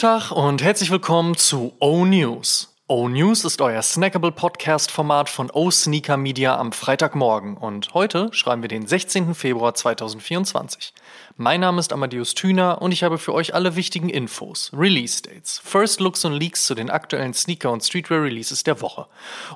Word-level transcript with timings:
Tag 0.00 0.30
und 0.30 0.62
herzlich 0.62 0.90
willkommen 0.90 1.36
zu 1.36 1.74
O 1.78 2.06
News. 2.06 2.74
O 2.88 3.10
News 3.10 3.44
ist 3.44 3.60
euer 3.60 3.82
snackable 3.82 4.32
Podcast-Format 4.32 5.28
von 5.28 5.50
O 5.50 5.70
Sneaker 5.70 6.16
Media 6.16 6.56
am 6.56 6.72
Freitagmorgen 6.72 7.58
und 7.58 7.92
heute 7.92 8.30
schreiben 8.32 8.62
wir 8.62 8.70
den 8.70 8.86
16. 8.86 9.34
Februar 9.34 9.74
2024. 9.74 10.94
Mein 11.36 11.60
Name 11.60 11.80
ist 11.80 11.92
Amadeus 11.92 12.34
Thüner 12.34 12.80
und 12.80 12.92
ich 12.92 13.02
habe 13.02 13.18
für 13.18 13.34
euch 13.34 13.52
alle 13.52 13.76
wichtigen 13.76 14.08
Infos, 14.08 14.70
Release-Dates, 14.74 15.60
First 15.62 16.00
Looks 16.00 16.24
und 16.24 16.32
Leaks 16.32 16.64
zu 16.64 16.74
den 16.74 16.88
aktuellen 16.88 17.34
Sneaker- 17.34 17.70
und 17.70 17.84
Streetwear-Releases 17.84 18.62
der 18.62 18.80
Woche. 18.80 19.06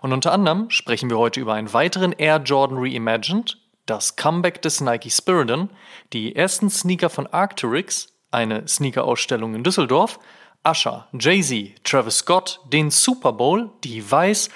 Und 0.02 0.12
unter 0.12 0.32
anderem 0.32 0.68
sprechen 0.68 1.08
wir 1.08 1.16
heute 1.16 1.40
über 1.40 1.54
einen 1.54 1.72
weiteren 1.72 2.12
Air 2.12 2.42
Jordan 2.44 2.76
Reimagined, 2.78 3.56
das 3.86 4.16
Comeback 4.16 4.60
des 4.60 4.82
Nike 4.82 5.10
Spiridon, 5.10 5.70
die 6.12 6.36
ersten 6.36 6.68
Sneaker 6.68 7.08
von 7.08 7.28
Arc'teryx, 7.28 8.08
eine 8.34 8.68
Sneaker-Ausstellung 8.68 9.54
in 9.54 9.62
Düsseldorf, 9.62 10.18
Usher, 10.66 11.08
Jay-Z, 11.18 11.84
Travis 11.84 12.18
Scott, 12.18 12.60
den 12.72 12.90
Super 12.90 13.32
Bowl, 13.32 13.70
die 13.84 14.10
Weiß 14.10 14.50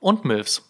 und 0.00 0.24
Mills. 0.24 0.62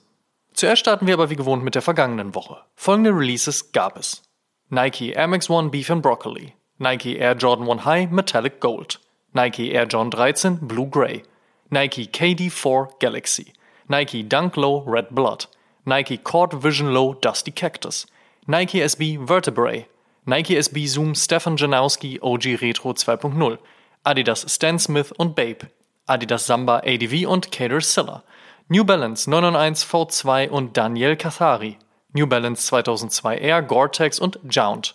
Zuerst 0.54 0.80
starten 0.80 1.06
wir 1.06 1.14
aber 1.14 1.30
wie 1.30 1.36
gewohnt 1.36 1.64
mit 1.64 1.74
der 1.74 1.82
vergangenen 1.82 2.34
Woche. 2.34 2.58
Folgende 2.74 3.10
Releases 3.10 3.72
gab 3.72 3.98
es. 3.98 4.22
Nike 4.68 5.12
Air 5.12 5.28
Max 5.28 5.50
One 5.50 5.70
Beef 5.70 5.90
and 5.90 6.02
Broccoli, 6.02 6.54
Nike 6.78 7.18
Air 7.18 7.34
Jordan 7.34 7.68
1 7.68 7.84
High 7.84 8.10
Metallic 8.10 8.60
Gold, 8.60 9.00
Nike 9.34 9.72
Air 9.72 9.86
Jordan 9.86 10.10
13 10.10 10.66
Blue 10.66 10.86
Gray, 10.86 11.22
Nike 11.70 12.06
KD4 12.06 12.98
Galaxy, 12.98 13.52
Nike 13.88 14.22
Dunk 14.22 14.56
Low 14.56 14.78
Red 14.86 15.14
Blood, 15.14 15.46
Nike 15.84 16.16
Court 16.16 16.62
Vision 16.62 16.92
Low 16.92 17.14
Dusty 17.14 17.50
Cactus, 17.50 18.06
Nike 18.46 18.80
SB 18.80 19.26
Vertebrae, 19.26 19.86
Nike 20.24 20.56
SB 20.56 20.86
Zoom 20.86 21.16
Stefan 21.16 21.56
Janowski 21.56 22.20
OG 22.22 22.62
Retro 22.62 22.90
2.0, 22.90 23.58
Adidas 24.04 24.46
Stan 24.48 24.78
Smith 24.78 25.10
und 25.10 25.34
Babe, 25.34 25.68
Adidas 26.06 26.46
Samba 26.46 26.78
ADV 26.84 27.26
und 27.26 27.50
Cater 27.50 27.80
Silla, 27.80 28.22
New 28.68 28.84
Balance 28.84 29.28
991 29.28 29.88
V2 29.88 30.48
und 30.48 30.76
Daniel 30.76 31.16
Cathari, 31.16 31.76
New 32.12 32.28
Balance 32.28 32.64
2002 32.66 33.38
Air 33.38 33.62
Gore-Tex 33.62 34.20
und 34.20 34.38
Jount, 34.48 34.94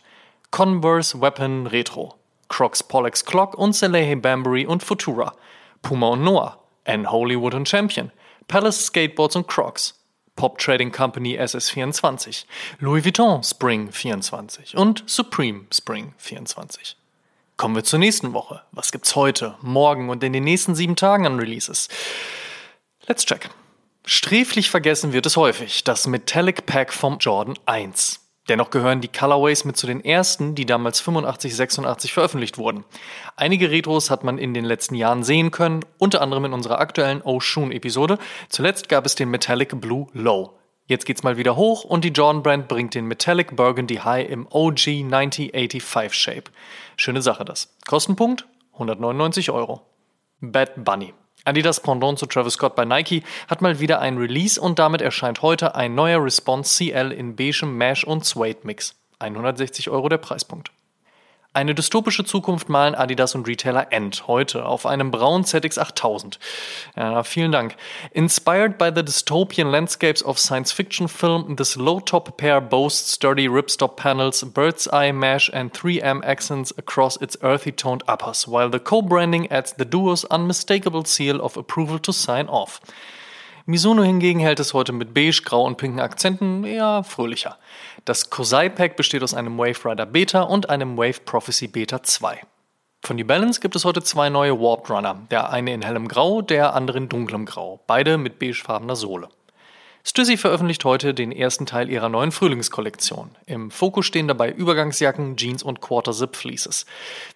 Converse 0.51 1.19
Weapon 1.19 1.67
Retro, 1.67 2.15
Crocs 2.47 2.83
Pollex 2.83 3.25
Clock 3.25 3.57
und 3.57 3.75
Salehe 3.75 4.15
Bambury 4.15 4.65
und 4.65 4.81
Futura, 4.81 5.33
Puma 5.81 6.07
und 6.07 6.23
Noah, 6.23 6.57
N 6.85 7.11
Hollywood 7.11 7.53
und 7.53 7.67
Champion, 7.67 8.13
Palace 8.47 8.85
Skateboards 8.85 9.35
und 9.35 9.45
Crocs, 9.49 9.96
Pop 10.37 10.57
Trading 10.59 10.93
Company 10.93 11.37
SS24, 11.37 12.45
Louis 12.79 13.03
Vuitton 13.03 13.43
Spring 13.43 13.91
24 13.91 14.77
und 14.77 15.03
Supreme 15.05 15.65
Spring 15.73 16.13
24. 16.17 16.95
Kommen 17.57 17.75
wir 17.75 17.83
zur 17.83 17.99
nächsten 17.99 18.33
Woche. 18.33 18.61
Was 18.71 18.93
gibt's 18.93 19.15
heute, 19.15 19.57
morgen 19.61 20.09
und 20.09 20.23
in 20.23 20.31
den 20.31 20.45
nächsten 20.45 20.75
sieben 20.75 20.95
Tagen 20.95 21.25
an 21.25 21.39
Releases? 21.39 21.89
Let's 23.07 23.25
check. 23.25 23.49
Sträflich 24.05 24.69
vergessen 24.69 25.11
wird 25.11 25.25
es 25.25 25.35
häufig, 25.35 25.83
das 25.83 26.07
Metallic 26.07 26.65
Pack 26.65 26.93
vom 26.93 27.17
Jordan 27.17 27.57
1. 27.65 28.26
Dennoch 28.49 28.69
gehören 28.69 29.01
die 29.01 29.09
Colorways 29.09 29.65
mit 29.65 29.75
zu 29.75 29.87
den 29.87 30.03
ersten, 30.03 30.55
die 30.55 30.65
damals 30.65 31.01
85, 31.01 31.55
86 31.55 32.13
veröffentlicht 32.13 32.57
wurden. 32.57 32.85
Einige 33.35 33.71
Retros 33.71 34.09
hat 34.09 34.23
man 34.23 34.37
in 34.37 34.53
den 34.53 34.63
letzten 34.63 34.95
Jahren 34.95 35.23
sehen 35.23 35.51
können, 35.51 35.81
unter 35.97 36.21
anderem 36.21 36.45
in 36.45 36.53
unserer 36.53 36.79
aktuellen 36.79 37.21
Oshun-Episode. 37.21 38.17
Zuletzt 38.49 38.87
gab 38.87 39.05
es 39.05 39.15
den 39.15 39.29
Metallic 39.29 39.79
Blue 39.81 40.07
Low. 40.13 40.53
Jetzt 40.85 41.05
geht's 41.05 41.23
mal 41.23 41.35
wieder 41.35 41.57
hoch 41.57 41.83
und 41.83 42.05
die 42.05 42.09
Jordan 42.09 42.43
Brand 42.43 42.69
bringt 42.69 42.95
den 42.95 43.05
Metallic 43.05 43.57
Burgundy 43.57 43.95
High 43.95 44.29
im 44.29 44.47
OG 44.49 45.03
9085 45.03 46.13
Shape. 46.13 46.43
Schöne 46.95 47.21
Sache 47.21 47.43
das. 47.43 47.75
Kostenpunkt 47.85 48.47
199 48.71 49.51
Euro. 49.51 49.81
Bad 50.39 50.85
Bunny. 50.85 51.13
Adidas 51.45 51.79
Pendant 51.79 52.19
zu 52.19 52.25
Travis 52.25 52.53
Scott 52.53 52.75
bei 52.75 52.85
Nike 52.85 53.23
hat 53.47 53.61
mal 53.61 53.79
wieder 53.79 53.99
ein 53.99 54.17
Release 54.17 54.59
und 54.59 54.79
damit 54.79 55.01
erscheint 55.01 55.41
heute 55.41 55.75
ein 55.75 55.95
neuer 55.95 56.23
Response 56.23 56.77
CL 56.77 57.11
in 57.11 57.35
beigem 57.35 57.77
Mesh 57.77 58.03
und 58.03 58.25
Suede 58.25 58.59
Mix. 58.63 58.95
160 59.19 59.89
Euro 59.89 60.09
der 60.09 60.17
Preispunkt. 60.17 60.71
Eine 61.57 61.73
dystopische 61.73 62.23
Zukunft 62.23 62.69
malen 62.69 62.93
Adidas 62.93 63.33
und 63.33 63.47
Retailer 63.47 63.91
End 63.91 64.27
heute 64.27 64.63
auf 64.67 64.85
einem 64.85 65.09
braunen 65.09 65.43
ZX 65.43 65.79
8000. 65.79 66.37
Ja, 66.95 67.23
vielen 67.23 67.51
Dank. 67.51 67.75
Inspired 68.11 68.77
by 68.77 68.91
the 68.95 69.03
dystopian 69.03 69.71
landscapes 69.71 70.21
of 70.21 70.37
science 70.37 70.71
fiction 70.71 71.07
film, 71.07 71.55
this 71.55 71.75
low-top 71.75 72.37
pair 72.37 72.61
boasts 72.61 73.11
sturdy 73.13 73.47
ripstop 73.47 73.95
panels, 73.95 74.45
bird's 74.53 74.87
eye 74.93 75.11
mesh 75.11 75.49
and 75.51 75.73
3M 75.73 76.23
accents 76.23 76.71
across 76.77 77.17
its 77.19 77.39
earthy 77.41 77.71
toned 77.71 78.03
uppers, 78.07 78.47
while 78.47 78.69
the 78.69 78.79
co-branding 78.79 79.49
adds 79.49 79.73
the 79.79 79.85
duo's 79.85 80.25
unmistakable 80.25 81.05
seal 81.05 81.41
of 81.41 81.57
approval 81.57 81.97
to 81.97 82.13
sign 82.13 82.47
off. 82.49 82.79
Mizuno 83.69 84.01
hingegen 84.01 84.39
hält 84.39 84.61
es 84.61 84.73
heute 84.73 84.93
mit 84.93 85.13
beige, 85.13 85.41
grau 85.43 85.65
und 85.65 85.75
pinken 85.75 85.99
Akzenten 85.99 86.63
eher 86.63 87.03
fröhlicher. 87.03 87.57
Das 88.05 88.29
Kosei 88.29 88.69
Pack 88.69 88.95
besteht 88.95 89.23
aus 89.23 89.33
einem 89.33 89.57
Wave 89.57 89.83
Rider 89.83 90.05
Beta 90.05 90.43
und 90.43 90.69
einem 90.69 90.97
Wave 90.97 91.19
Prophecy 91.25 91.67
Beta 91.67 92.01
2. 92.01 92.43
Von 93.03 93.17
New 93.17 93.25
Balance 93.25 93.59
gibt 93.59 93.75
es 93.75 93.83
heute 93.83 94.01
zwei 94.01 94.29
neue 94.29 94.57
Warped 94.57 94.89
Runner, 94.89 95.17
der 95.31 95.49
eine 95.49 95.73
in 95.73 95.81
hellem 95.81 96.07
Grau, 96.07 96.41
der 96.41 96.75
andere 96.75 96.97
in 96.97 97.09
dunklem 97.09 97.45
Grau, 97.45 97.81
beide 97.87 98.17
mit 98.17 98.39
beigefarbener 98.39 98.95
Sohle. 98.95 99.27
Stussy 100.05 100.37
veröffentlicht 100.37 100.85
heute 100.85 101.13
den 101.13 101.33
ersten 101.33 101.65
Teil 101.65 101.89
ihrer 101.89 102.07
neuen 102.07 102.31
Frühlingskollektion. 102.31 103.31
Im 103.47 103.69
Fokus 103.69 104.05
stehen 104.05 104.29
dabei 104.29 104.49
Übergangsjacken, 104.49 105.35
Jeans 105.35 105.61
und 105.61 105.81
Quarter-Zip-Fleeces. 105.81 106.85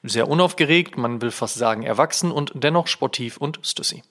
Sehr 0.03 0.29
unaufgeregt, 0.29 0.95
man 0.97 1.21
will 1.21 1.31
fast 1.31 1.55
sagen 1.55 1.83
erwachsen 1.83 2.31
und 2.31 2.53
dennoch 2.53 2.87
sportiv 2.87 3.35
und 3.35 3.59
Stussy. 3.63 4.03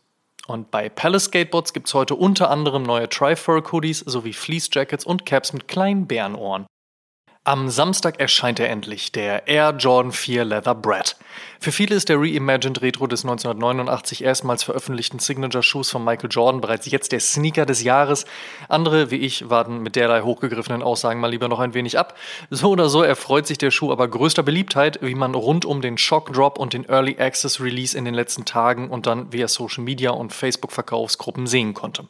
Und 0.50 0.72
bei 0.72 0.88
Palace 0.88 1.26
Skateboards 1.26 1.72
gibt 1.72 1.86
es 1.86 1.94
heute 1.94 2.16
unter 2.16 2.50
anderem 2.50 2.82
neue 2.82 3.08
Tri-Fur 3.08 3.62
Hoodies 3.70 4.00
sowie 4.00 4.32
Fleece 4.32 4.68
Jackets 4.72 5.06
und 5.06 5.24
Caps 5.24 5.52
mit 5.52 5.68
kleinen 5.68 6.08
Bärenohren. 6.08 6.66
Am 7.44 7.70
Samstag 7.70 8.20
erscheint 8.20 8.60
er 8.60 8.68
endlich, 8.68 9.12
der 9.12 9.48
Air 9.48 9.74
Jordan 9.78 10.12
4 10.12 10.44
Leather 10.44 10.74
Bread. 10.74 11.16
Für 11.58 11.72
viele 11.72 11.94
ist 11.94 12.10
der 12.10 12.18
Reimagined 12.18 12.82
Retro 12.82 13.06
des 13.06 13.24
1989 13.24 14.24
erstmals 14.24 14.62
veröffentlichten 14.62 15.18
Signature-Shoes 15.18 15.90
von 15.90 16.04
Michael 16.04 16.28
Jordan 16.30 16.60
bereits 16.60 16.90
jetzt 16.90 17.12
der 17.12 17.20
Sneaker 17.20 17.64
des 17.64 17.82
Jahres. 17.82 18.26
Andere, 18.68 19.10
wie 19.10 19.16
ich, 19.16 19.48
warten 19.48 19.78
mit 19.78 19.96
derlei 19.96 20.20
hochgegriffenen 20.20 20.82
Aussagen 20.82 21.20
mal 21.20 21.30
lieber 21.30 21.48
noch 21.48 21.60
ein 21.60 21.72
wenig 21.72 21.98
ab. 21.98 22.16
So 22.50 22.70
oder 22.70 22.90
so 22.90 23.02
erfreut 23.02 23.46
sich 23.46 23.56
der 23.56 23.70
Schuh 23.70 23.90
aber 23.90 24.08
größter 24.08 24.42
Beliebtheit, 24.42 24.98
wie 25.00 25.14
man 25.14 25.34
rund 25.34 25.64
um 25.64 25.80
den 25.80 25.96
Shock 25.96 26.32
Drop 26.34 26.58
und 26.58 26.74
den 26.74 26.86
Early 26.88 27.16
Access 27.18 27.60
Release 27.60 27.96
in 27.96 28.04
den 28.04 28.14
letzten 28.14 28.44
Tagen 28.44 28.90
und 28.90 29.06
dann 29.06 29.32
via 29.32 29.48
Social 29.48 29.84
Media 29.84 30.10
und 30.10 30.34
Facebook-Verkaufsgruppen 30.34 31.46
sehen 31.46 31.72
konnte. 31.72 32.06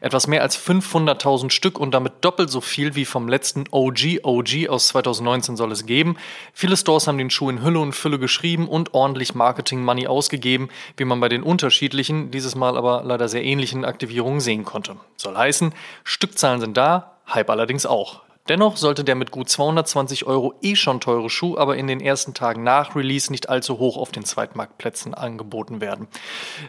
Etwas 0.00 0.28
mehr 0.28 0.42
als 0.42 0.56
500.000 0.56 1.50
Stück 1.50 1.80
und 1.80 1.92
damit 1.92 2.12
doppelt 2.20 2.50
so 2.50 2.60
viel 2.60 2.94
wie 2.94 3.04
vom 3.04 3.28
letzten 3.28 3.64
OG 3.70 4.20
OG 4.22 4.67
aus 4.68 4.88
2019 4.88 5.56
soll 5.56 5.72
es 5.72 5.86
geben. 5.86 6.16
Viele 6.52 6.76
Stores 6.76 7.06
haben 7.06 7.18
den 7.18 7.30
Schuh 7.30 7.50
in 7.50 7.62
Hülle 7.62 7.80
und 7.80 7.92
Fülle 7.94 8.18
geschrieben 8.18 8.68
und 8.68 8.94
ordentlich 8.94 9.34
Marketing-Money 9.34 10.06
ausgegeben, 10.06 10.68
wie 10.96 11.04
man 11.04 11.20
bei 11.20 11.28
den 11.28 11.42
unterschiedlichen, 11.42 12.30
dieses 12.30 12.54
Mal 12.54 12.76
aber 12.76 13.02
leider 13.04 13.28
sehr 13.28 13.44
ähnlichen 13.44 13.84
Aktivierungen 13.84 14.40
sehen 14.40 14.64
konnte. 14.64 14.96
Soll 15.16 15.36
heißen, 15.36 15.74
Stückzahlen 16.04 16.60
sind 16.60 16.76
da, 16.76 17.18
Hype 17.26 17.50
allerdings 17.50 17.86
auch. 17.86 18.22
Dennoch 18.48 18.78
sollte 18.78 19.04
der 19.04 19.14
mit 19.14 19.30
gut 19.30 19.50
220 19.50 20.26
Euro 20.26 20.54
eh 20.62 20.74
schon 20.74 21.00
teure 21.00 21.28
Schuh 21.28 21.58
aber 21.58 21.76
in 21.76 21.86
den 21.86 22.00
ersten 22.00 22.32
Tagen 22.32 22.62
nach 22.62 22.96
Release 22.96 23.30
nicht 23.30 23.50
allzu 23.50 23.78
hoch 23.78 23.98
auf 23.98 24.10
den 24.10 24.24
Zweitmarktplätzen 24.24 25.12
angeboten 25.12 25.82
werden. 25.82 26.08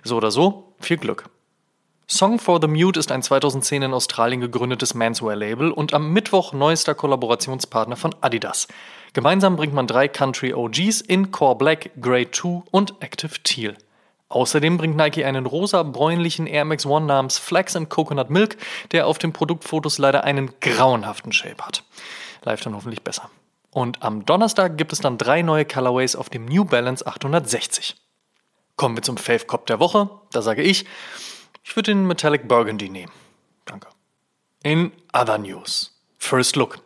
So 0.04 0.18
oder 0.18 0.30
so, 0.30 0.74
viel 0.80 0.98
Glück. 0.98 1.30
Song 2.12 2.40
for 2.40 2.60
the 2.60 2.68
Mute 2.68 3.00
ist 3.00 3.12
ein 3.12 3.22
2010 3.22 3.84
in 3.84 3.94
Australien 3.94 4.42
gegründetes 4.42 4.96
Manswear-Label 4.96 5.72
und 5.72 5.94
am 5.94 6.12
Mittwoch 6.12 6.54
neuester 6.54 6.96
Kollaborationspartner 6.96 7.96
von 7.98 8.16
Adidas. 8.20 8.68
Gemeinsam 9.14 9.56
bringt 9.56 9.76
man 9.76 9.86
drei 9.86 10.08
Country 10.08 10.56
OGs 10.56 11.02
in 11.02 11.30
Core 11.30 11.56
Black, 11.56 11.92
Grey 12.02 12.30
2 12.32 12.64
und 12.72 12.96
Active 13.00 13.44
Teal. 13.44 13.78
Außerdem 14.28 14.78
bringt 14.78 14.98
Nike 14.98 15.24
einen 15.24 15.46
rosa-bräunlichen 15.46 16.48
Air 16.48 16.66
Max 16.66 16.84
One 16.84 17.06
namens 17.06 17.38
Flax 17.38 17.76
and 17.76 17.90
Coconut 17.92 18.32
Milk, 18.32 18.58
der 18.92 19.06
auf 19.06 19.20
den 19.20 19.32
Produktfotos 19.32 20.00
leider 20.00 20.24
einen 20.24 20.52
grauenhaften 20.62 21.32
Shape 21.32 21.64
hat. 21.64 21.84
Live 22.44 22.62
dann 22.62 22.76
hoffentlich 22.76 23.04
besser. 23.04 23.30
Und 23.70 24.02
am 24.02 24.26
Donnerstag 24.26 24.80
gibt 24.80 24.94
es 24.94 25.00
dann 25.00 25.20
drei 25.20 25.44
neue 25.44 25.64
Colorways 25.64 26.16
auf 26.16 26.30
dem 26.30 26.46
New 26.46 26.66
Balance 26.66 27.06
860. 27.06 27.96
Kommen 28.78 28.98
wir 28.98 29.04
zum 29.04 29.18
Fave 29.18 29.46
Cop 29.46 29.68
der 29.68 29.80
Woche. 29.80 30.10
Da 30.32 30.42
sage 30.42 30.64
ich, 30.64 30.88
ich 31.70 31.76
würde 31.76 31.92
den 31.92 32.08
Metallic 32.08 32.48
Burgundy 32.48 32.90
nehmen. 32.90 33.12
Danke. 33.66 33.90
In 34.64 34.92
other 35.14 35.38
news. 35.38 35.96
First 36.18 36.56
Look. 36.56 36.80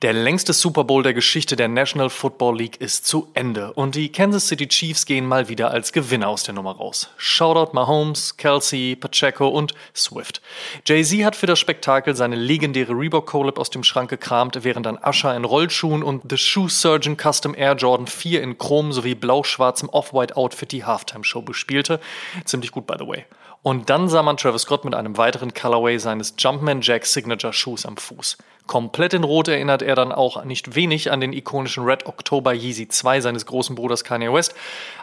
Der 0.00 0.12
längste 0.12 0.52
Super 0.52 0.84
Bowl 0.84 1.02
der 1.02 1.12
Geschichte 1.12 1.56
der 1.56 1.66
National 1.66 2.08
Football 2.08 2.58
League 2.58 2.80
ist 2.80 3.04
zu 3.04 3.30
Ende 3.34 3.72
und 3.72 3.96
die 3.96 4.12
Kansas 4.12 4.46
City 4.46 4.68
Chiefs 4.68 5.06
gehen 5.06 5.26
mal 5.26 5.48
wieder 5.48 5.72
als 5.72 5.92
Gewinner 5.92 6.28
aus 6.28 6.44
der 6.44 6.54
Nummer 6.54 6.76
raus. 6.76 7.10
Shoutout 7.16 7.72
Mahomes, 7.72 8.36
Kelsey, 8.36 8.94
Pacheco 8.94 9.48
und 9.48 9.74
Swift. 9.92 10.40
Jay-Z 10.86 11.24
hat 11.24 11.34
für 11.34 11.46
das 11.46 11.58
Spektakel 11.58 12.14
seine 12.14 12.36
legendäre 12.36 12.92
Reebok 12.92 13.26
Collab 13.26 13.58
aus 13.58 13.70
dem 13.70 13.82
Schrank 13.82 14.08
gekramt, 14.08 14.62
während 14.62 14.86
dann 14.86 14.98
Usher 15.04 15.34
in 15.36 15.44
Rollschuhen 15.44 16.04
und 16.04 16.22
The 16.30 16.38
Shoe 16.38 16.68
Surgeon 16.68 17.16
Custom 17.16 17.56
Air 17.56 17.74
Jordan 17.74 18.06
4 18.06 18.40
in 18.40 18.56
Chrom 18.56 18.92
sowie 18.92 19.16
blau-schwarzem 19.16 19.88
Off-White 19.88 20.36
Outfit 20.36 20.70
die 20.70 20.84
Halftime-Show 20.84 21.42
bespielte. 21.42 21.98
Ziemlich 22.44 22.70
gut, 22.70 22.86
by 22.86 22.94
the 23.00 23.06
way. 23.06 23.24
Und 23.62 23.90
dann 23.90 24.08
sah 24.08 24.22
man 24.22 24.36
Travis 24.36 24.62
Scott 24.62 24.84
mit 24.84 24.94
einem 24.94 25.16
weiteren 25.16 25.54
Colorway 25.54 25.98
seines 25.98 26.34
Jumpman 26.36 26.80
Jack 26.80 27.06
Signature 27.06 27.52
Shoes 27.52 27.86
am 27.86 27.96
Fuß. 27.96 28.36
Komplett 28.66 29.14
in 29.14 29.24
Rot 29.24 29.48
erinnert 29.48 29.82
er 29.82 29.94
dann 29.94 30.12
auch 30.12 30.44
nicht 30.44 30.74
wenig 30.74 31.12
an 31.12 31.20
den 31.20 31.32
ikonischen 31.32 31.84
Red 31.84 32.06
October 32.06 32.52
Yeezy 32.52 32.88
2 32.88 33.20
seines 33.20 33.46
großen 33.46 33.76
Bruders 33.76 34.02
Kanye 34.02 34.32
West. 34.32 34.54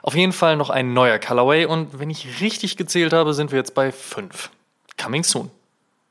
Auf 0.02 0.16
jeden 0.16 0.34
Fall 0.34 0.58
noch 0.58 0.70
ein 0.70 0.94
neuer 0.94 1.20
Colorway 1.20 1.66
und 1.66 2.00
wenn 2.00 2.10
ich 2.10 2.42
richtig 2.42 2.76
gezählt 2.76 3.14
habe, 3.14 3.34
sind 3.34 3.52
wir 3.52 3.60
jetzt 3.60 3.76
bei 3.76 3.92
5. 3.92 4.50
Coming 4.98 5.24
soon. 5.24 5.52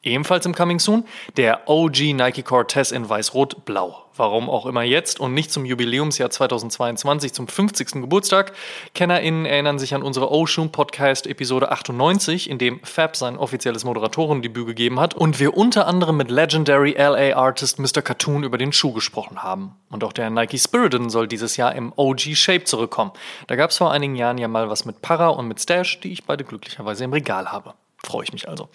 Ebenfalls 0.05 0.47
im 0.47 0.55
Coming 0.55 0.79
Soon 0.79 1.05
der 1.37 1.69
OG 1.69 2.15
Nike 2.15 2.45
Cortez 2.45 2.93
in 2.93 3.09
Weiß-Rot-Blau. 3.09 4.05
Warum 4.15 4.49
auch 4.49 4.67
immer 4.67 4.83
jetzt 4.83 5.19
und 5.19 5.35
nicht 5.35 5.51
zum 5.51 5.65
Jubiläumsjahr 5.65 6.31
2022 6.31 7.33
zum 7.33 7.49
50. 7.49 8.03
Geburtstag. 8.03 8.53
KennerInnen 8.95 9.45
erinnern 9.45 9.81
sich 9.81 9.95
an 9.95 10.05
unsere 10.05 10.31
Ocean 10.31 10.71
Podcast 10.71 11.27
Episode 11.27 11.73
98, 11.73 12.49
in 12.49 12.59
dem 12.59 12.79
Fab 12.85 13.17
sein 13.17 13.37
offizielles 13.37 13.85
Moderatorendebüt 13.85 14.67
gegeben 14.69 15.01
hat 15.01 15.15
und 15.15 15.41
wir 15.41 15.57
unter 15.57 15.89
anderem 15.89 16.17
mit 16.17 16.31
Legendary 16.31 16.93
LA 16.93 17.37
Artist 17.37 17.81
Mr. 17.81 18.01
Cartoon 18.01 18.45
über 18.45 18.59
den 18.59 18.73
Schuh 18.73 18.93
gesprochen 18.93 19.43
haben. 19.43 19.75
Und 19.91 20.05
auch 20.05 20.13
der 20.13 20.31
Nike 20.31 20.59
Spiridon 20.59 21.11
soll 21.11 21.27
dieses 21.27 21.57
Jahr 21.57 21.75
im 21.75 21.93
OG 21.97 22.37
Shape 22.37 22.65
zurückkommen. 22.65 23.11
Da 23.49 23.57
gab 23.57 23.71
es 23.71 23.79
vor 23.79 23.91
einigen 23.91 24.15
Jahren 24.15 24.39
ja 24.39 24.47
mal 24.47 24.71
was 24.71 24.85
mit 24.85 25.03
Para 25.03 25.29
und 25.29 25.49
mit 25.49 25.61
Stash, 25.61 25.99
die 26.01 26.13
ich 26.13 26.25
beide 26.25 26.45
glücklicherweise 26.45 27.03
im 27.03 27.13
Regal 27.13 27.51
habe. 27.51 27.75
Freue 28.05 28.25
ich 28.25 28.33
mich 28.33 28.49
also. 28.49 28.69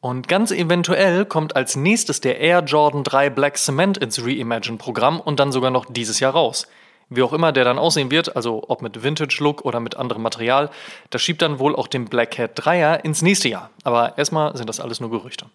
Und 0.00 0.28
ganz 0.28 0.50
eventuell 0.50 1.24
kommt 1.24 1.56
als 1.56 1.74
nächstes 1.74 2.20
der 2.20 2.38
Air 2.38 2.60
Jordan 2.60 3.02
3 3.02 3.30
Black 3.30 3.56
Cement 3.56 3.96
ins 3.98 4.22
Reimagine-Programm 4.24 5.20
und 5.20 5.40
dann 5.40 5.52
sogar 5.52 5.70
noch 5.70 5.86
dieses 5.88 6.20
Jahr 6.20 6.32
raus. 6.32 6.66
Wie 7.10 7.22
auch 7.22 7.32
immer 7.32 7.52
der 7.52 7.64
dann 7.64 7.78
aussehen 7.78 8.10
wird, 8.10 8.36
also 8.36 8.62
ob 8.68 8.82
mit 8.82 9.02
Vintage-Look 9.02 9.64
oder 9.64 9.80
mit 9.80 9.96
anderem 9.96 10.22
Material, 10.22 10.70
das 11.08 11.22
schiebt 11.22 11.40
dann 11.40 11.58
wohl 11.58 11.74
auch 11.74 11.86
den 11.86 12.04
Black 12.04 12.32
Cat 12.32 12.58
3er 12.58 13.02
ins 13.02 13.22
nächste 13.22 13.48
Jahr. 13.48 13.70
Aber 13.84 14.18
erstmal 14.18 14.54
sind 14.56 14.68
das 14.68 14.80
alles 14.80 15.00
nur 15.00 15.10
Gerüchte. 15.10 15.46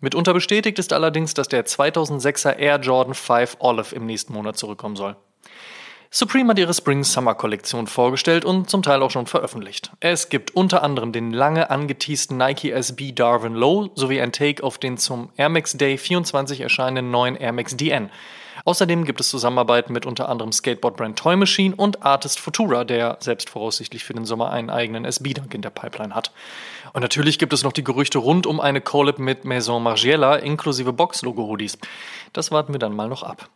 Mitunter 0.00 0.32
bestätigt 0.32 0.78
ist 0.78 0.92
allerdings, 0.92 1.34
dass 1.34 1.48
der 1.48 1.66
2006er 1.66 2.56
Air 2.56 2.80
Jordan 2.80 3.14
5 3.14 3.58
Olive 3.58 3.94
im 3.94 4.06
nächsten 4.06 4.32
Monat 4.32 4.56
zurückkommen 4.56 4.96
soll. 4.96 5.16
Supreme 6.16 6.50
hat 6.50 6.60
ihre 6.60 6.72
Spring-Summer-Kollektion 6.72 7.88
vorgestellt 7.88 8.44
und 8.44 8.70
zum 8.70 8.84
Teil 8.84 9.02
auch 9.02 9.10
schon 9.10 9.26
veröffentlicht. 9.26 9.90
Es 9.98 10.28
gibt 10.28 10.54
unter 10.54 10.84
anderem 10.84 11.10
den 11.10 11.32
lange 11.32 11.70
angeteasten 11.70 12.36
Nike 12.36 12.70
SB 12.70 13.10
Darwin 13.10 13.54
Low 13.54 13.90
sowie 13.96 14.20
ein 14.20 14.30
Take 14.30 14.62
auf 14.62 14.78
den 14.78 14.96
zum 14.96 15.30
Air 15.36 15.48
Max 15.48 15.72
Day 15.72 15.98
24 15.98 16.60
erscheinenden 16.60 17.10
neuen 17.10 17.34
Air 17.34 17.50
Max 17.50 17.76
DN. 17.76 18.10
Außerdem 18.64 19.06
gibt 19.06 19.20
es 19.20 19.28
Zusammenarbeiten 19.28 19.92
mit 19.92 20.06
unter 20.06 20.28
anderem 20.28 20.52
Skateboard-Brand 20.52 21.18
Toy 21.18 21.34
Machine 21.34 21.74
und 21.74 22.04
Artist 22.04 22.38
Futura, 22.38 22.84
der 22.84 23.16
selbst 23.18 23.50
voraussichtlich 23.50 24.04
für 24.04 24.14
den 24.14 24.24
Sommer 24.24 24.52
einen 24.52 24.70
eigenen 24.70 25.04
SB-Dunk 25.04 25.52
in 25.52 25.62
der 25.62 25.70
Pipeline 25.70 26.14
hat. 26.14 26.30
Und 26.92 27.02
natürlich 27.02 27.40
gibt 27.40 27.52
es 27.52 27.64
noch 27.64 27.72
die 27.72 27.82
Gerüchte 27.82 28.18
rund 28.18 28.46
um 28.46 28.60
eine 28.60 28.80
Collab 28.80 29.18
mit 29.18 29.44
Maison 29.44 29.82
Margiela 29.82 30.36
inklusive 30.36 30.92
Box-Logo-Hoodies. 30.92 31.76
Das 32.32 32.52
warten 32.52 32.72
wir 32.72 32.78
dann 32.78 32.94
mal 32.94 33.08
noch 33.08 33.24
ab. 33.24 33.50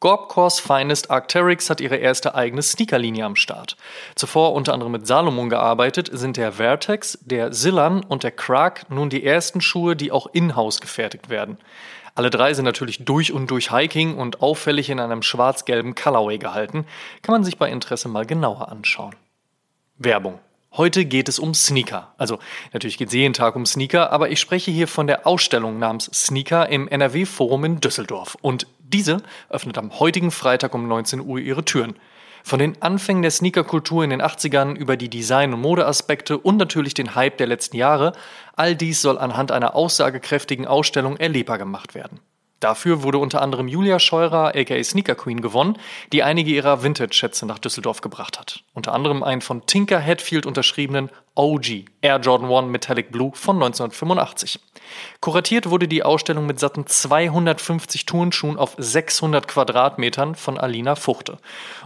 Gorbkors 0.00 0.60
Finest 0.60 1.10
Arcteryx 1.10 1.68
hat 1.68 1.82
ihre 1.82 1.96
erste 1.96 2.34
eigene 2.34 2.62
Sneakerlinie 2.62 3.24
am 3.26 3.36
Start. 3.36 3.76
Zuvor 4.14 4.54
unter 4.54 4.72
anderem 4.72 4.92
mit 4.92 5.06
Salomon 5.06 5.50
gearbeitet, 5.50 6.08
sind 6.10 6.38
der 6.38 6.52
Vertex, 6.52 7.18
der 7.20 7.52
Zillan 7.52 8.02
und 8.02 8.22
der 8.22 8.30
Krag 8.30 8.90
nun 8.90 9.10
die 9.10 9.24
ersten 9.24 9.60
Schuhe, 9.60 9.96
die 9.96 10.10
auch 10.10 10.26
in-house 10.32 10.80
gefertigt 10.80 11.28
werden. 11.28 11.58
Alle 12.14 12.30
drei 12.30 12.54
sind 12.54 12.64
natürlich 12.64 13.04
durch 13.04 13.30
und 13.32 13.50
durch 13.50 13.70
Hiking 13.70 14.16
und 14.16 14.40
auffällig 14.40 14.88
in 14.88 15.00
einem 15.00 15.22
schwarz-gelben 15.22 15.94
Colorway 15.94 16.38
gehalten. 16.38 16.86
Kann 17.20 17.34
man 17.34 17.44
sich 17.44 17.58
bei 17.58 17.70
Interesse 17.70 18.08
mal 18.08 18.24
genauer 18.24 18.70
anschauen. 18.72 19.14
Werbung 19.98 20.40
Heute 20.76 21.04
geht 21.04 21.28
es 21.28 21.40
um 21.40 21.52
Sneaker. 21.52 22.14
Also 22.16 22.38
natürlich 22.72 22.96
geht 22.96 23.08
es 23.08 23.14
jeden 23.14 23.34
Tag 23.34 23.56
um 23.56 23.66
Sneaker, 23.66 24.12
aber 24.12 24.30
ich 24.30 24.38
spreche 24.38 24.70
hier 24.70 24.86
von 24.86 25.08
der 25.08 25.26
Ausstellung 25.26 25.80
namens 25.80 26.08
Sneaker 26.14 26.68
im 26.68 26.86
NRW 26.86 27.26
Forum 27.26 27.64
in 27.64 27.80
Düsseldorf. 27.80 28.38
Und 28.40 28.68
diese 28.90 29.22
öffnet 29.48 29.78
am 29.78 29.98
heutigen 29.98 30.30
Freitag 30.30 30.74
um 30.74 30.86
19 30.88 31.20
Uhr 31.20 31.38
ihre 31.38 31.64
Türen. 31.64 31.94
Von 32.42 32.58
den 32.58 32.80
Anfängen 32.80 33.22
der 33.22 33.30
Sneakerkultur 33.30 34.02
in 34.02 34.10
den 34.10 34.22
80ern 34.22 34.74
über 34.74 34.96
die 34.96 35.10
Design- 35.10 35.52
und 35.52 35.60
Modeaspekte 35.60 36.38
und 36.38 36.56
natürlich 36.56 36.94
den 36.94 37.14
Hype 37.14 37.36
der 37.36 37.46
letzten 37.46 37.76
Jahre, 37.76 38.12
all 38.56 38.74
dies 38.74 39.02
soll 39.02 39.18
anhand 39.18 39.52
einer 39.52 39.74
aussagekräftigen 39.74 40.66
Ausstellung 40.66 41.16
erlebbar 41.16 41.58
gemacht 41.58 41.94
werden. 41.94 42.20
Dafür 42.60 43.02
wurde 43.02 43.16
unter 43.16 43.40
anderem 43.40 43.68
Julia 43.68 43.98
Scheurer, 43.98 44.54
aka 44.54 44.84
Sneaker 44.84 45.14
Queen, 45.14 45.40
gewonnen, 45.40 45.78
die 46.12 46.22
einige 46.22 46.50
ihrer 46.50 46.82
Vintage-Schätze 46.82 47.46
nach 47.46 47.58
Düsseldorf 47.58 48.02
gebracht 48.02 48.38
hat. 48.38 48.62
Unter 48.74 48.92
anderem 48.92 49.22
einen 49.22 49.40
von 49.40 49.64
Tinker 49.64 50.04
Hatfield 50.04 50.44
unterschriebenen 50.44 51.08
OG 51.34 51.84
Air 52.00 52.18
Jordan 52.18 52.52
1 52.52 52.70
Metallic 52.70 53.12
Blue 53.12 53.30
von 53.34 53.56
1985. 53.56 54.58
Kuratiert 55.20 55.70
wurde 55.70 55.86
die 55.86 56.02
Ausstellung 56.02 56.46
mit 56.46 56.58
satten 56.58 56.86
250 56.86 58.06
Turnschuhen 58.06 58.58
auf 58.58 58.74
600 58.76 59.46
Quadratmetern 59.46 60.34
von 60.34 60.58
Alina 60.58 60.96
Fuchte. 60.96 61.38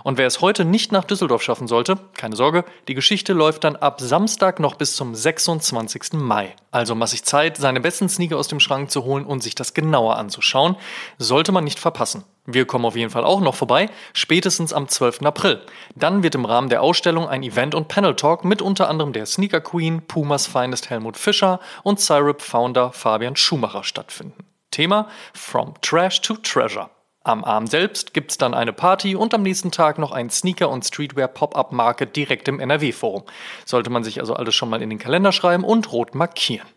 Und 0.02 0.19
wer 0.19 0.26
es 0.26 0.41
heute 0.41 0.64
nicht 0.64 0.93
nach 0.93 1.05
Düsseldorf 1.05 1.43
schaffen 1.43 1.69
sollte, 1.69 1.99
keine 2.17 2.37
Sorge, 2.37 2.64
die 2.88 2.94
Geschichte 2.94 3.32
läuft 3.32 3.64
dann 3.64 3.76
ab 3.76 4.00
Samstag 4.00 4.61
noch 4.61 4.76
bis 4.76 4.96
zum 4.96 5.14
26. 5.14 6.14
Mai. 6.14 6.55
Also 6.70 6.94
massig 6.94 7.25
Zeit, 7.25 7.56
seine 7.56 7.81
besten 7.81 8.08
Sneaker 8.08 8.38
aus 8.38 8.49
dem 8.49 8.61
Schrank 8.61 8.91
zu 8.91 9.05
holen 9.05 9.26
und 9.26 9.43
sich 9.43 9.55
das 9.55 9.75
genauer 9.75 10.17
anzuschauen. 10.17 10.76
Sollte 11.19 11.52
man 11.52 11.64
nicht 11.64 11.79
verpassen. 11.79 12.25
Wir 12.46 12.67
kommen 12.67 12.85
auf 12.85 12.96
jeden 12.96 13.11
Fall 13.11 13.25
auch 13.25 13.41
noch 13.41 13.55
vorbei, 13.55 13.88
spätestens 14.12 14.75
am 14.75 14.87
12. 14.87 15.23
April. 15.23 15.62
Dann 15.94 16.23
wird 16.23 16.35
im 16.35 16.44
Rahmen 16.44 16.69
der 16.69 16.82
Ausstellung 16.82 17.26
ein 17.26 17.43
Event 17.43 17.75
und 17.75 17.88
Panel 17.88 18.14
Talk 18.17 18.44
mit 18.44 18.61
unter 18.61 18.88
anderem 18.91 19.14
der 19.14 19.25
Sneaker 19.25 19.62
Queen, 19.62 20.02
Pumas 20.06 20.46
Finest 20.46 20.91
Helmut 20.91 21.17
Fischer 21.17 21.58
und 21.82 22.00
Syrup 22.00 22.43
Founder 22.43 22.93
Fabian 22.93 23.37
Schumacher 23.37 23.82
stattfinden. 23.82 24.44
Thema 24.70 25.08
From 25.32 25.75
Trash 25.81 26.20
to 26.20 26.35
Treasure. 26.37 26.91
Am 27.23 27.43
Abend 27.43 27.70
selbst 27.70 28.12
gibt's 28.12 28.37
dann 28.37 28.52
eine 28.52 28.75
Party 28.75 29.17
und 29.17 29.32
am 29.32 29.43
nächsten 29.43 29.70
Tag 29.70 29.96
noch 29.99 30.12
ein 30.12 30.29
Sneaker- 30.29 30.69
und 30.69 30.85
Streetwear-Pop-Up-Market 30.85 32.14
direkt 32.14 32.49
im 32.49 32.61
NRW-Forum. 32.61 33.23
Sollte 33.64 33.88
man 33.88 34.05
sich 34.05 34.20
also 34.20 34.35
alles 34.35 34.55
schon 34.55 34.69
mal 34.69 34.82
in 34.82 34.91
den 34.91 34.99
Kalender 34.99 35.32
schreiben 35.32 35.65
und 35.65 35.91
rot 35.93 36.15
markieren. 36.15 36.69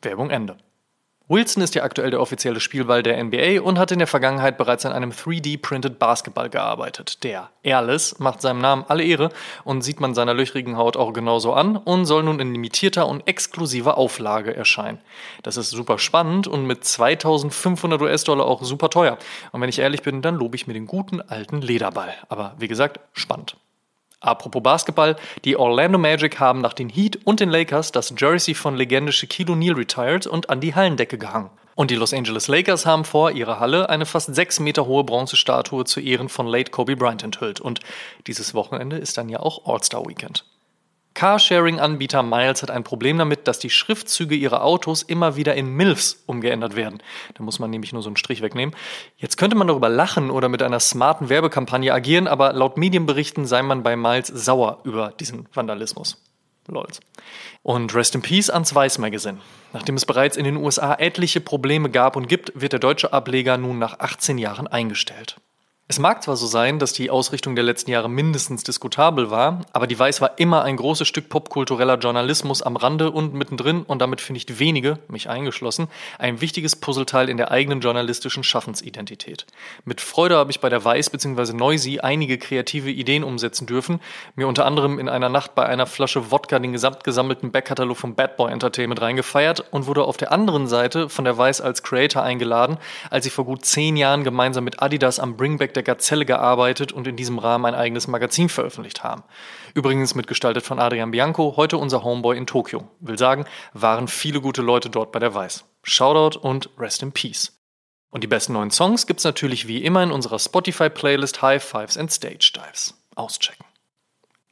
Werbung 0.00 0.30
Ende. 0.30 0.56
Wilson 1.30 1.62
ist 1.62 1.76
ja 1.76 1.84
aktuell 1.84 2.10
der 2.10 2.20
offizielle 2.20 2.58
Spielball 2.58 3.04
der 3.04 3.22
NBA 3.22 3.62
und 3.62 3.78
hat 3.78 3.92
in 3.92 4.00
der 4.00 4.08
Vergangenheit 4.08 4.58
bereits 4.58 4.84
an 4.84 4.90
einem 4.90 5.12
3D-printed 5.12 6.00
Basketball 6.00 6.50
gearbeitet. 6.50 7.22
Der 7.22 7.50
Airless 7.62 8.18
macht 8.18 8.42
seinem 8.42 8.60
Namen 8.60 8.84
alle 8.88 9.04
Ehre 9.04 9.30
und 9.62 9.82
sieht 9.82 10.00
man 10.00 10.12
seiner 10.12 10.34
löchrigen 10.34 10.76
Haut 10.76 10.96
auch 10.96 11.12
genauso 11.12 11.52
an 11.52 11.76
und 11.76 12.04
soll 12.04 12.24
nun 12.24 12.40
in 12.40 12.50
limitierter 12.50 13.06
und 13.06 13.28
exklusiver 13.28 13.96
Auflage 13.96 14.56
erscheinen. 14.56 14.98
Das 15.44 15.56
ist 15.56 15.70
super 15.70 16.00
spannend 16.00 16.48
und 16.48 16.66
mit 16.66 16.84
2500 16.84 18.02
US-Dollar 18.02 18.44
auch 18.44 18.64
super 18.64 18.90
teuer. 18.90 19.16
Und 19.52 19.60
wenn 19.60 19.68
ich 19.68 19.78
ehrlich 19.78 20.02
bin, 20.02 20.22
dann 20.22 20.34
lobe 20.34 20.56
ich 20.56 20.66
mir 20.66 20.74
den 20.74 20.88
guten 20.88 21.20
alten 21.20 21.60
Lederball. 21.60 22.12
Aber 22.28 22.56
wie 22.58 22.66
gesagt, 22.66 22.98
spannend. 23.12 23.54
Apropos 24.20 24.62
Basketball, 24.62 25.16
die 25.46 25.56
Orlando 25.56 25.98
Magic 25.98 26.38
haben 26.38 26.60
nach 26.60 26.74
den 26.74 26.90
Heat 26.90 27.18
und 27.24 27.40
den 27.40 27.48
Lakers 27.48 27.90
das 27.90 28.12
Jersey 28.18 28.54
von 28.54 28.76
Legende 28.76 29.12
Shaquille 29.12 29.52
O'Neal 29.52 29.76
retired 29.76 30.26
und 30.26 30.50
an 30.50 30.60
die 30.60 30.74
Hallendecke 30.74 31.16
gehangen. 31.16 31.48
Und 31.74 31.90
die 31.90 31.94
Los 31.94 32.12
Angeles 32.12 32.46
Lakers 32.46 32.84
haben 32.84 33.06
vor 33.06 33.30
ihrer 33.30 33.58
Halle 33.58 33.88
eine 33.88 34.04
fast 34.04 34.34
sechs 34.34 34.60
Meter 34.60 34.84
hohe 34.84 35.04
Bronzestatue 35.04 35.86
zu 35.86 36.00
Ehren 36.00 36.28
von 36.28 36.46
Late 36.46 36.70
Kobe 36.70 36.96
Bryant 36.96 37.22
enthüllt. 37.22 37.60
Und 37.60 37.80
dieses 38.26 38.52
Wochenende 38.52 38.96
ist 38.96 39.16
dann 39.16 39.30
ja 39.30 39.40
auch 39.40 39.64
All-Star 39.64 40.06
Weekend. 40.06 40.44
Carsharing-Anbieter 41.14 42.22
Miles 42.22 42.62
hat 42.62 42.70
ein 42.70 42.84
Problem 42.84 43.18
damit, 43.18 43.48
dass 43.48 43.58
die 43.58 43.70
Schriftzüge 43.70 44.34
ihrer 44.34 44.64
Autos 44.64 45.02
immer 45.02 45.36
wieder 45.36 45.54
in 45.54 45.74
MILFs 45.74 46.22
umgeändert 46.26 46.76
werden. 46.76 47.02
Da 47.34 47.42
muss 47.42 47.58
man 47.58 47.70
nämlich 47.70 47.92
nur 47.92 48.02
so 48.02 48.08
einen 48.08 48.16
Strich 48.16 48.42
wegnehmen. 48.42 48.74
Jetzt 49.16 49.36
könnte 49.36 49.56
man 49.56 49.66
darüber 49.66 49.88
lachen 49.88 50.30
oder 50.30 50.48
mit 50.48 50.62
einer 50.62 50.80
smarten 50.80 51.28
Werbekampagne 51.28 51.92
agieren, 51.92 52.28
aber 52.28 52.52
laut 52.52 52.76
Medienberichten 52.76 53.44
sei 53.46 53.62
man 53.62 53.82
bei 53.82 53.96
Miles 53.96 54.28
sauer 54.28 54.80
über 54.84 55.12
diesen 55.18 55.48
Vandalismus. 55.52 56.22
Lols. 56.68 57.00
Und 57.62 57.94
Rest 57.94 58.14
in 58.14 58.22
Peace 58.22 58.48
ans 58.48 58.74
Weiß 58.74 58.98
Magazine. 58.98 59.38
Nachdem 59.72 59.96
es 59.96 60.06
bereits 60.06 60.36
in 60.36 60.44
den 60.44 60.56
USA 60.56 60.94
etliche 60.94 61.40
Probleme 61.40 61.90
gab 61.90 62.16
und 62.16 62.28
gibt, 62.28 62.52
wird 62.54 62.72
der 62.72 62.80
deutsche 62.80 63.12
Ableger 63.12 63.56
nun 63.56 63.78
nach 63.78 63.98
18 63.98 64.38
Jahren 64.38 64.66
eingestellt. 64.66 65.36
Es 65.90 65.98
mag 65.98 66.22
zwar 66.22 66.36
so 66.36 66.46
sein, 66.46 66.78
dass 66.78 66.92
die 66.92 67.10
Ausrichtung 67.10 67.56
der 67.56 67.64
letzten 67.64 67.90
Jahre 67.90 68.08
mindestens 68.08 68.62
diskutabel 68.62 69.32
war, 69.32 69.62
aber 69.72 69.88
die 69.88 69.98
Weiß 69.98 70.20
war 70.20 70.38
immer 70.38 70.62
ein 70.62 70.76
großes 70.76 71.08
Stück 71.08 71.28
popkultureller 71.28 71.98
Journalismus 71.98 72.62
am 72.62 72.76
Rande 72.76 73.10
und 73.10 73.34
mittendrin 73.34 73.82
und 73.82 74.00
damit 74.00 74.20
finde 74.20 74.36
ich 74.38 74.60
wenige, 74.60 75.00
mich 75.08 75.28
eingeschlossen, 75.28 75.88
ein 76.16 76.40
wichtiges 76.40 76.76
Puzzleteil 76.76 77.28
in 77.28 77.38
der 77.38 77.50
eigenen 77.50 77.80
journalistischen 77.80 78.44
Schaffensidentität. 78.44 79.46
Mit 79.84 80.00
Freude 80.00 80.36
habe 80.36 80.52
ich 80.52 80.60
bei 80.60 80.68
der 80.68 80.84
Weiß 80.84 81.10
bzw. 81.10 81.54
Noisy 81.54 81.98
einige 81.98 82.38
kreative 82.38 82.92
Ideen 82.92 83.24
umsetzen 83.24 83.66
dürfen, 83.66 83.98
mir 84.36 84.46
unter 84.46 84.66
anderem 84.66 85.00
in 85.00 85.08
einer 85.08 85.28
Nacht 85.28 85.56
bei 85.56 85.66
einer 85.66 85.86
Flasche 85.86 86.30
Wodka 86.30 86.60
den 86.60 86.70
gesamtgesammelten 86.70 87.50
Backkatalog 87.50 87.96
vom 87.96 88.14
Bad 88.14 88.36
Boy 88.36 88.52
Entertainment 88.52 89.02
reingefeiert 89.02 89.64
und 89.72 89.88
wurde 89.88 90.04
auf 90.04 90.16
der 90.16 90.30
anderen 90.30 90.68
Seite 90.68 91.08
von 91.08 91.24
der 91.24 91.36
Weiß 91.36 91.60
als 91.60 91.82
Creator 91.82 92.22
eingeladen, 92.22 92.78
als 93.10 93.26
ich 93.26 93.32
vor 93.32 93.44
gut 93.44 93.64
zehn 93.64 93.96
Jahren 93.96 94.22
gemeinsam 94.22 94.62
mit 94.62 94.80
Adidas 94.80 95.18
am 95.18 95.36
Bringback 95.36 95.74
der 95.74 95.79
der 95.80 95.94
Gazelle 95.94 96.26
gearbeitet 96.26 96.92
und 96.92 97.06
in 97.06 97.16
diesem 97.16 97.38
Rahmen 97.38 97.64
ein 97.64 97.74
eigenes 97.74 98.06
Magazin 98.06 98.50
veröffentlicht 98.50 99.02
haben. 99.02 99.22
Übrigens 99.74 100.14
mitgestaltet 100.14 100.64
von 100.64 100.78
Adrian 100.78 101.10
Bianco, 101.10 101.54
heute 101.56 101.78
unser 101.78 102.04
Homeboy 102.04 102.36
in 102.36 102.46
Tokio. 102.46 102.88
Will 103.00 103.18
sagen, 103.18 103.46
waren 103.72 104.06
viele 104.06 104.42
gute 104.42 104.60
Leute 104.60 104.90
dort 104.90 105.10
bei 105.10 105.18
der 105.18 105.34
Weiß. 105.34 105.64
Shoutout 105.82 106.38
und 106.38 106.68
Rest 106.78 107.02
in 107.02 107.12
Peace. 107.12 107.58
Und 108.10 108.22
die 108.22 108.26
besten 108.26 108.52
neuen 108.52 108.70
Songs 108.70 109.06
gibt's 109.06 109.24
natürlich 109.24 109.68
wie 109.68 109.82
immer 109.82 110.02
in 110.02 110.10
unserer 110.10 110.38
Spotify-Playlist 110.38 111.40
High 111.40 111.64
Fives 111.64 111.96
and 111.96 112.12
Stage 112.12 112.52
Dives. 112.54 112.94
Auschecken. 113.14 113.64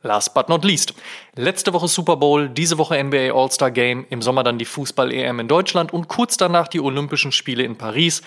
Last 0.00 0.32
but 0.32 0.48
not 0.48 0.64
least. 0.64 0.94
Letzte 1.34 1.72
Woche 1.72 1.88
Super 1.88 2.16
Bowl, 2.16 2.48
diese 2.48 2.78
Woche 2.78 3.02
NBA 3.02 3.32
All-Star 3.34 3.72
Game, 3.72 4.06
im 4.10 4.22
Sommer 4.22 4.44
dann 4.44 4.56
die 4.56 4.64
Fußball-EM 4.64 5.40
in 5.40 5.48
Deutschland 5.48 5.92
und 5.92 6.06
kurz 6.06 6.36
danach 6.36 6.68
die 6.68 6.80
Olympischen 6.80 7.32
Spiele 7.32 7.64
in 7.64 7.76
Paris. 7.76 8.22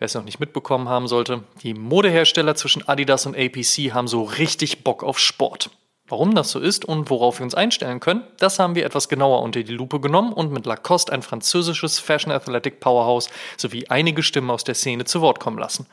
Wer 0.00 0.06
es 0.06 0.14
noch 0.14 0.24
nicht 0.24 0.40
mitbekommen 0.40 0.88
haben 0.88 1.08
sollte, 1.08 1.44
die 1.62 1.74
Modehersteller 1.74 2.54
zwischen 2.54 2.88
Adidas 2.88 3.26
und 3.26 3.36
APC 3.36 3.92
haben 3.92 4.08
so 4.08 4.22
richtig 4.22 4.82
Bock 4.82 5.04
auf 5.04 5.18
Sport. 5.18 5.68
Warum 6.08 6.34
das 6.34 6.50
so 6.52 6.58
ist 6.58 6.86
und 6.86 7.10
worauf 7.10 7.38
wir 7.38 7.44
uns 7.44 7.54
einstellen 7.54 8.00
können, 8.00 8.22
das 8.38 8.58
haben 8.58 8.74
wir 8.74 8.86
etwas 8.86 9.10
genauer 9.10 9.42
unter 9.42 9.62
die 9.62 9.74
Lupe 9.74 10.00
genommen 10.00 10.32
und 10.32 10.52
mit 10.52 10.64
Lacoste 10.64 11.12
ein 11.12 11.20
französisches 11.20 11.98
Fashion 11.98 12.32
Athletic 12.32 12.80
Powerhouse 12.80 13.28
sowie 13.58 13.88
einige 13.88 14.22
Stimmen 14.22 14.50
aus 14.50 14.64
der 14.64 14.74
Szene 14.74 15.04
zu 15.04 15.20
Wort 15.20 15.38
kommen 15.38 15.58
lassen. 15.58 15.86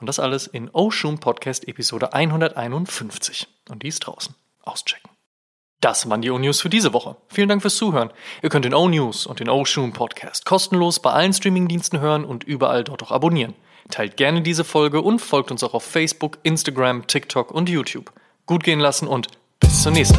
Und 0.00 0.08
das 0.08 0.18
alles 0.18 0.48
in 0.48 0.68
Oshun 0.70 1.20
Podcast 1.20 1.68
Episode 1.68 2.12
151. 2.12 3.46
Und 3.70 3.84
die 3.84 3.88
ist 3.88 4.00
draußen. 4.00 4.34
Auschecken. 4.64 5.13
Das 5.84 6.08
waren 6.08 6.22
die 6.22 6.30
O-News 6.30 6.62
für 6.62 6.70
diese 6.70 6.94
Woche. 6.94 7.14
Vielen 7.28 7.50
Dank 7.50 7.60
fürs 7.60 7.76
Zuhören. 7.76 8.08
Ihr 8.40 8.48
könnt 8.48 8.64
den 8.64 8.72
O-News 8.72 9.26
und 9.26 9.38
den 9.38 9.50
O-Shoon 9.50 9.92
Podcast 9.92 10.46
kostenlos 10.46 10.98
bei 10.98 11.10
allen 11.10 11.34
Streamingdiensten 11.34 12.00
hören 12.00 12.24
und 12.24 12.42
überall 12.42 12.84
dort 12.84 13.02
auch 13.02 13.10
abonnieren. 13.10 13.52
Teilt 13.90 14.16
gerne 14.16 14.40
diese 14.40 14.64
Folge 14.64 15.02
und 15.02 15.18
folgt 15.18 15.50
uns 15.50 15.62
auch 15.62 15.74
auf 15.74 15.84
Facebook, 15.84 16.38
Instagram, 16.42 17.06
TikTok 17.06 17.50
und 17.50 17.68
YouTube. 17.68 18.12
Gut 18.46 18.64
gehen 18.64 18.80
lassen 18.80 19.06
und 19.06 19.28
bis 19.60 19.82
zur 19.82 19.92
nächsten. 19.92 20.18